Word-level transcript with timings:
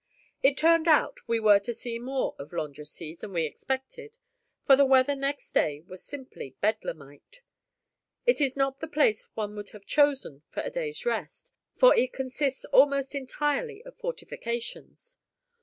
It 0.41 0.57
turned 0.57 0.87
out 0.87 1.19
we 1.27 1.39
were 1.39 1.59
to 1.59 1.75
see 1.75 1.99
more 1.99 2.35
of 2.39 2.49
Landrecies 2.49 3.19
than 3.19 3.31
we 3.33 3.45
expected; 3.45 4.17
for 4.65 4.75
the 4.75 4.83
weather 4.83 5.13
next 5.15 5.51
day 5.51 5.81
was 5.81 6.01
simply 6.03 6.55
bedlamite. 6.59 7.41
It 8.25 8.41
is 8.41 8.55
not 8.55 8.79
the 8.79 8.87
place 8.87 9.27
one 9.35 9.55
would 9.57 9.69
have 9.73 9.85
chosen 9.85 10.41
for 10.49 10.61
a 10.61 10.71
day's 10.71 11.05
rest; 11.05 11.51
for 11.75 11.95
it 11.95 12.13
consists 12.13 12.65
almost 12.65 13.13
entirely 13.13 13.83
of 13.83 13.95
fortifications. 13.95 15.17